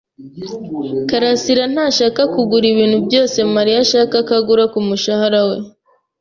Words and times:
karasira 1.09 1.63
ntashobora 1.73 2.23
kugura 2.33 2.65
ibintu 2.73 2.97
byose 3.07 3.37
Mariya 3.55 3.79
ashaka 3.85 4.15
ko 4.27 4.31
agura 4.39 4.63
kumushahara 4.73 5.39
we. 5.47 5.57